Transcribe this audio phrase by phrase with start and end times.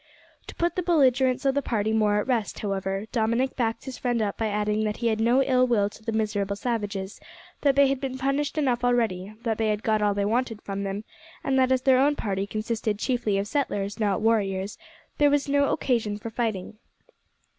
[0.47, 4.19] To put the belligerents of the party more at rest, however, Dominick backed his friend
[4.19, 7.19] up by adding that he had no ill will to the miserable savages;
[7.61, 10.81] that they had been punished enough already; that they had got all they wanted from
[10.83, 11.03] them;
[11.43, 14.79] and that as their own party consisted chiefly of settlers, not warriors,
[15.19, 16.79] there was no occasion for fighting.